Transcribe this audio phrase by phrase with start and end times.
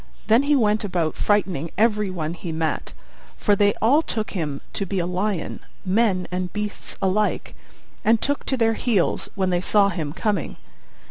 [0.25, 2.93] Then he went about frightening every one he met,
[3.37, 7.53] for they all took him to be a lion, men and beasts alike,
[8.03, 10.55] and took to their heels when they saw him coming.